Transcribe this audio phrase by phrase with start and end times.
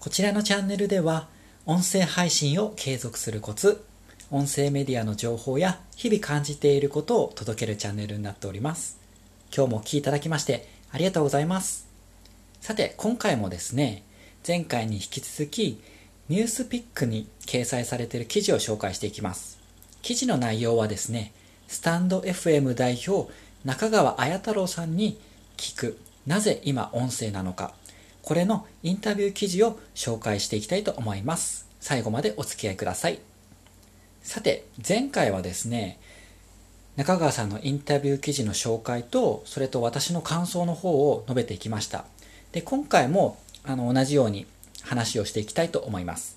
[0.00, 1.26] こちらのチャンネルでは
[1.66, 3.84] 音声配信を継続するコツ
[4.30, 9.00] 音声メディアの情報や日々感じていることを届けるチャンネルになっております。
[9.54, 11.88] 今日もお聴きいただきましてありがとうございます。
[12.60, 14.04] さて今回もですね
[14.46, 15.80] 前回に引き続き
[16.28, 19.58] ニュースピックに掲載されている記事を紹介していきます。
[20.02, 21.32] 記事の内容はですね
[21.66, 23.32] スタンド FM 代表
[23.64, 25.20] 中川綾太郎さんに
[25.56, 27.74] 聞くなぜ今音声なのか。
[28.28, 31.66] これのインタビュー記事を紹介していきたいと思います。
[31.80, 33.20] 最後までお付き合いください。
[34.22, 35.98] さて前回はですね
[36.96, 42.04] 中川さんのインタビュー記事の紹介とそれと私の感想の方を述べていきました。
[42.52, 44.44] で今回もあの同じように
[44.82, 46.36] 話をしていきたいと思います。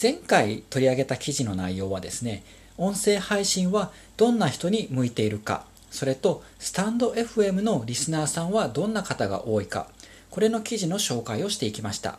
[0.00, 2.42] 前回取り上げた記事の内容はですね
[2.78, 9.88] 音声配信はどんな人に向いているかそれとスタンド FM のリスナーさんはどんな方が多いか
[10.30, 12.18] これの記事の紹介をしていきました。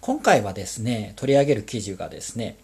[0.00, 2.56] 今回はですね取り上げる記事がですね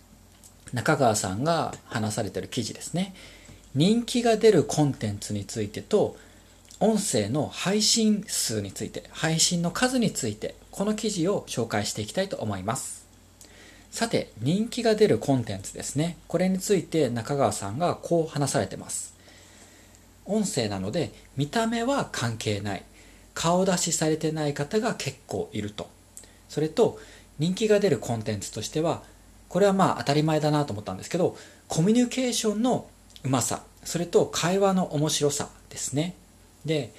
[0.73, 3.15] 中川さんが話されている記事ですね。
[3.75, 6.17] 人気が出るコンテンツについてと
[6.79, 13.07] 音声の配信数について配信の数についてこの記事を紹介していきたいと思います。
[13.91, 16.17] さて人気が出るコンテンツですね。
[16.29, 19.15] これについて中川さんがこう話されてます。
[20.25, 22.83] 音声なので見た目は関係ない。
[23.35, 25.89] 顔出しされてない方が結構いると。
[26.49, 26.99] それと
[27.39, 29.03] 人気が出るコンテンツとしては
[29.49, 31.37] これはまあ当たり前だなと思ったんですけど
[31.69, 32.87] コミュニケーションの
[33.25, 36.15] うまさそれと会話の面白さですね。
[36.65, 36.93] で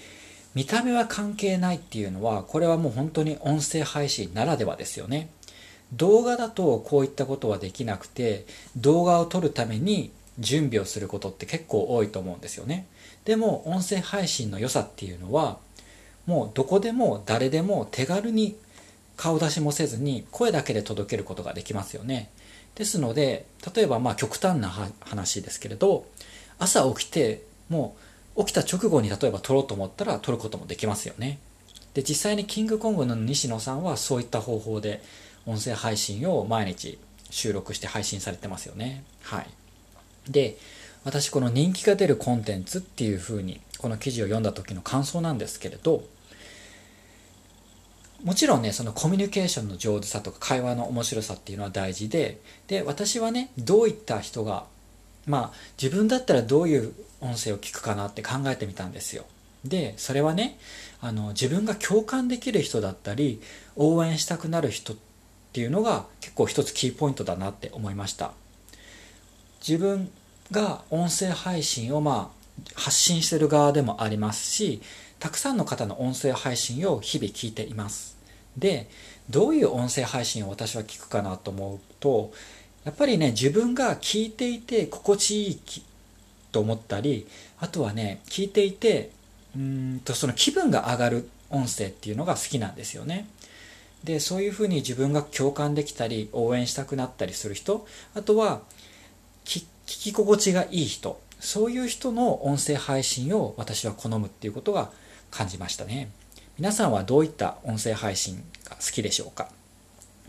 [0.56, 5.30] 見た目は関係ないっていうのはこれはもう本当に音声配信ならではですよね。
[5.94, 12.88] 動画だとこういったことはできなくて動画を撮るために準備をすることって結構多いと思うんですよね。
[13.26, 15.60] でも音声配信の良さっていうのは
[16.26, 18.56] もうどこでも誰でも手軽に
[19.18, 22.30] 顔出しもせずに声だけで届けることができますよね。
[22.76, 24.70] ですので例えばまあ極端な
[25.02, 26.06] 話ですけれど
[26.58, 27.96] 朝起きても
[28.36, 31.40] う起きた直後に例えば撮ろうと思ったら撮ることもできますよね。
[31.94, 35.04] で実際にキングコングの西野さんはそういった方法で
[35.46, 36.98] 音声配信を毎日
[37.30, 39.04] 収録して配信されてますよね。
[39.22, 39.48] はい。
[40.30, 40.58] で
[41.04, 46.04] 私この人気が出るコンテンツっていうふうにこの記事を読んだ時の感想なんですけれど
[48.24, 54.66] もちろんねそのコミュニケーションの上手さとか会話の面白さっていうのは大事でで私はねどういった人が
[55.26, 59.26] まあ自分だったらどういう音声を聞くかなって考えてみたんですよ。
[59.66, 60.58] でそれはね
[61.02, 63.42] あの自分が共感できる人だったり
[63.76, 64.96] 応援したくなる人っ
[65.54, 68.32] ていうのが結構一つキーポイントだなって思いました。
[69.66, 70.10] 自分
[70.52, 72.44] が音声配信をまあ
[72.76, 74.82] 発信してる側でもありますし
[75.20, 78.18] たくさんの方の音声配信を日々聞いています。
[78.58, 78.90] で
[79.30, 82.32] どういう音声配信を私は聞くかなと思うと
[82.84, 85.62] やっぱりね自分が聞いていて心地いい
[86.52, 87.26] と思ったり
[87.60, 89.12] あとはね聞いていて
[89.56, 93.28] うんとその気分が上がる音声っていうのが好きなんですよね。
[94.04, 98.62] でそういうふうに自分が共感できたり応援したくなったりする人あとは
[99.86, 104.92] 聞き心地がいい人そういう人の音声配信を私は好むっていうことが
[105.30, 106.10] 感じましたね。
[106.58, 109.50] 皆さんはどういった音声配信が好きでしょうか？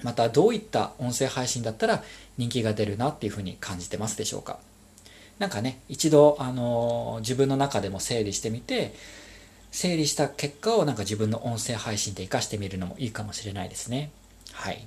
[0.02, 2.02] またどういった音声配信だったら
[2.36, 4.58] 人気が出るなっていうふうに感じてますでしょうか？
[5.38, 8.94] なんかね一度、あの自分の中でも整理してみて
[9.70, 14.10] 整理した結果をなんか自分の音声配信で活かしてみるのもいいかもしれないですね。
[14.52, 14.86] はい。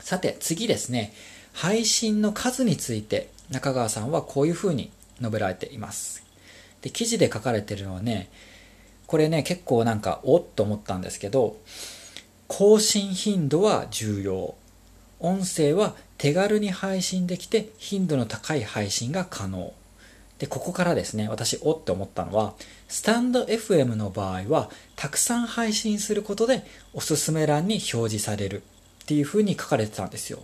[0.00, 1.12] さて次ですね。
[1.52, 6.24] 配信の数について中川さんはこういうふうに述べられています。
[6.80, 8.28] で記事で書かれてるのはね
[9.06, 11.56] これね結構なんかおっと思ったんですけど
[12.48, 14.54] 更新頻度は重要。
[15.20, 19.72] 音声は手軽に配信できて頻度の高い配信が可能。
[20.38, 22.54] でここからですね私おって思ったのは
[22.88, 28.62] スタンド FM の場合はたくさん配信することでおすすめ欄に表示される
[29.04, 30.40] っていうふうに書かれてたんですよ。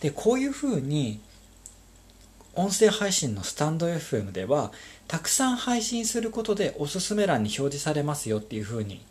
[0.00, 1.20] でこういうふうに
[2.54, 4.72] 音声配信のスタンド FM では
[5.08, 9.04] たくさん配信することでおすすめ欄に表示されますよっていうふうに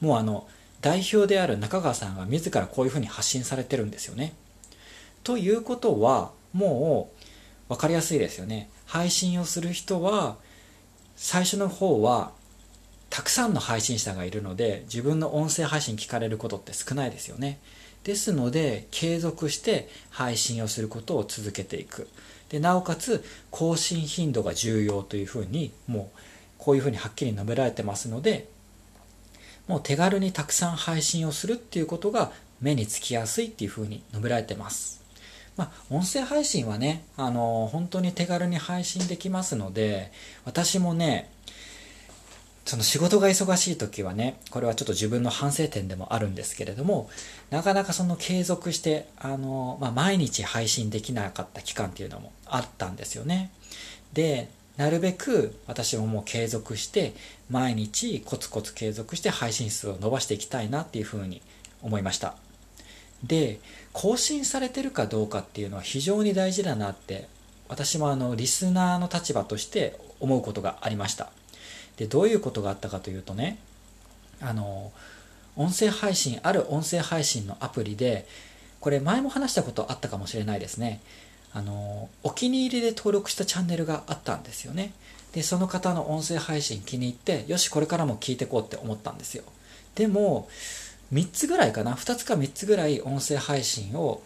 [0.00, 0.46] もうあの
[0.80, 4.34] 代表である中川さんが自らこういうふうに発信されてるんですよね。
[5.22, 7.10] ということはも
[7.68, 10.36] う分かりやすいですよね配信をする人は
[11.16, 12.32] 最初の方は
[13.08, 17.58] たくさんの配信者がいるので自分の音声配信聞かれることって少ないですよね。
[18.04, 22.08] ですので継続して配信をすることを続けていく。
[22.50, 26.18] でなおかつ更新頻度が重要というふうにもう
[26.58, 28.46] こういうふうにはっきり述べられてますので
[29.66, 35.02] もう手軽にたくさん配信をするっていうことが目につきやすいっていうふうに述べられてます。
[35.56, 40.10] まあ、音声配信はね、あの本当に手軽に配信できますので、
[40.44, 41.30] 私もね、
[42.64, 47.10] その仕事が忙しい時はね、これはちょっと自分の反省点でもあるんですけれども、
[47.50, 53.50] なかなかその継続して、あの、まあ、毎日配信できなかった期間っていうのもあったんですよね。
[54.14, 57.12] で、なるべく私ももう継続して、
[57.50, 61.42] 毎日コツコツ継続して配信数を伸ばしていきたいなっていうふうに
[61.82, 62.34] 思いました。
[63.22, 63.60] で、
[63.92, 67.28] 更新されてるかどうかっていうのは非常に大事だなって、
[67.68, 71.30] 私もあの、リスナーの立場として思うことがありました。
[71.96, 73.58] でどういうことがあったかというとね
[74.40, 74.92] あの
[75.56, 78.26] 音声配信ある音声配信のアプリで
[78.80, 81.00] これ前も話したことあったかもしれないですね。
[81.52, 84.92] あのお気に入りで登録したチャンネルがあったんですよね。
[85.32, 89.44] でその方の音声配信気に入ってよしこれからも聞いてこうって思ったんですよ。
[89.94, 90.48] でも
[91.12, 94.20] 3つぐらいかな2つか3つぐらい音声配信を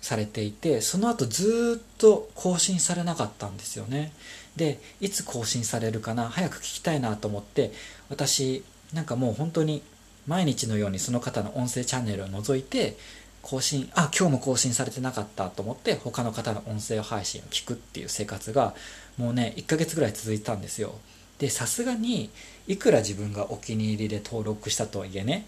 [0.00, 4.12] されていてその後ずっと更新されなかったんですよね。
[4.56, 7.72] でいつ更新されるかな早く聞きたいなと思って
[8.08, 9.82] 私なんかもう本当に
[10.26, 12.96] 毎日のようにその方の音声チャンネルを覗いて
[13.42, 18.74] 更新あ今日も更新されてなかったと思って他の方の音声配信を聞くっていう生活が
[19.18, 20.94] もうね1ヶ月ぐらい続いたんですよ。
[21.38, 22.30] でさすがに
[22.68, 25.46] いくら自分がお気に入りで登録したとはいえね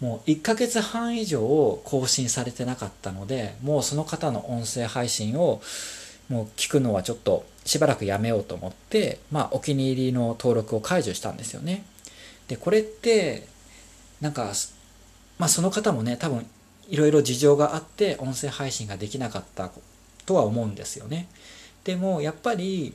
[0.00, 5.60] もう1ヶ月半以上更新されてなかったのでもうその方の音声配信を
[6.30, 11.84] もう聞くのはちょっとしばらくやめようと思って、まあ、お気に入りの登録を解除したんですよね。
[12.48, 13.46] で、これって、
[14.20, 14.52] なんか、
[15.38, 16.46] まあ、その方もね、多分、
[16.88, 19.70] いろいろ事情があって、音声配信ができなかった
[20.24, 21.28] とは思うんですよね。
[21.84, 22.94] でも、やっぱり、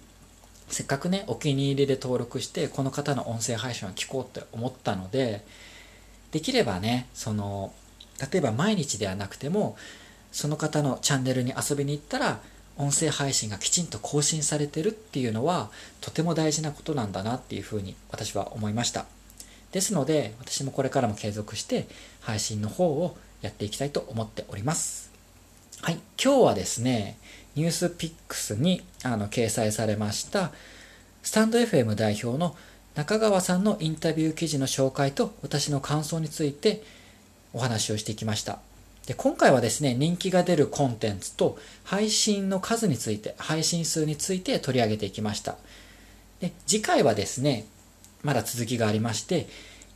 [0.70, 5.46] せっかくね、お気に入りで登録して、この方の音声配信を聞こうって思ったので、
[6.32, 7.74] できればね、その、
[8.32, 9.78] 例えば毎日ではなくても、
[10.32, 12.40] その方のチャンネルに遊びに行ったら、
[12.77, 15.69] 音声配信がきちんと更新されてるっていうのは
[16.01, 19.06] とても大事なことなんだなっていうふうに私は思いました。
[19.72, 21.88] ですので私もこれからも継続して
[22.22, 25.12] 配信の方をやっていきたいと思っております。
[25.81, 27.18] はい今日はですね
[27.56, 30.51] ニュースピックスにあの掲載されました
[31.24, 32.56] スタンド FM 代表の
[32.95, 36.81] 中川さんのインタビュー記事の紹介と私の感想について
[37.54, 38.60] お話をしてきました。
[39.06, 45.57] で今回はですね、人気が出るコンテンツと配信の数について、配信数について取り上げていきました。
[46.40, 47.66] で次回はですね、
[48.24, 49.48] まだ続きがありまして、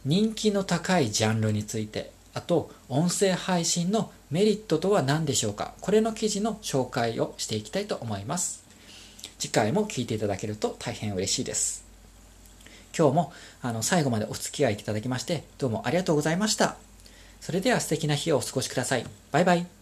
[0.05, 8.63] 人気の高いジャンルについて、あと音声配信のメリットとは何でしょうかこれの記事の紹介をしていきたいと思います。
[9.39, 11.83] 次回も聞いていただけると大変嬉しいです。
[12.95, 16.88] 今日もあの最後までお付き合いいただきましてどうもありがとうございました。
[17.39, 19.05] それでは素敵な日をお過ごしください。
[19.31, 19.78] バイバイ。